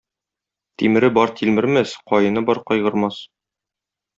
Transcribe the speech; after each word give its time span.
Тимере 0.81 1.09
бар 1.17 1.33
тилмермәс, 1.41 1.93
каены 2.13 2.45
бар 2.51 2.63
кайгырмас. 2.73 3.21